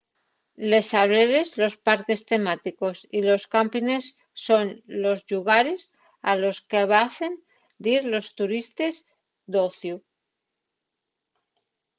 [0.69, 4.03] les sableres los parques temáticos y los cámpines
[4.47, 4.65] son
[5.03, 5.81] los llugares
[6.29, 7.33] a los qu'avecen
[7.85, 8.95] dir los turistes
[9.51, 9.95] d'ociu